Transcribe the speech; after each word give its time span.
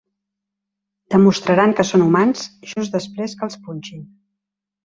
Demostraran 1.15 1.75
que 1.81 1.85
són 1.89 2.05
humans, 2.05 2.49
just 2.73 2.97
després 2.99 3.39
que 3.43 3.49
els 3.49 3.63
punxin. 3.69 4.05